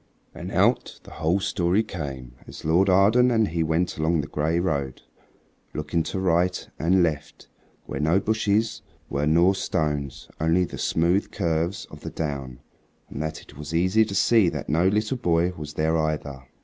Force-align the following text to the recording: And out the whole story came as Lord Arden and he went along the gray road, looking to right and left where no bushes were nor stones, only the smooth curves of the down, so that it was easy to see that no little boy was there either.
And 0.33 0.51
out 0.51 0.99
the 1.03 1.11
whole 1.11 1.39
story 1.39 1.83
came 1.83 2.33
as 2.47 2.65
Lord 2.65 2.89
Arden 2.89 3.29
and 3.29 3.49
he 3.49 3.61
went 3.61 3.99
along 3.99 4.21
the 4.21 4.27
gray 4.27 4.59
road, 4.59 5.03
looking 5.75 6.01
to 6.05 6.19
right 6.19 6.67
and 6.79 7.03
left 7.03 7.47
where 7.85 7.99
no 7.99 8.19
bushes 8.19 8.81
were 9.11 9.27
nor 9.27 9.53
stones, 9.53 10.27
only 10.39 10.63
the 10.65 10.79
smooth 10.79 11.29
curves 11.29 11.85
of 11.91 11.99
the 11.99 12.09
down, 12.09 12.61
so 13.13 13.19
that 13.19 13.41
it 13.43 13.55
was 13.59 13.75
easy 13.75 14.03
to 14.05 14.15
see 14.15 14.49
that 14.49 14.69
no 14.69 14.87
little 14.87 15.17
boy 15.17 15.51
was 15.55 15.75
there 15.75 15.95
either. 15.95 16.45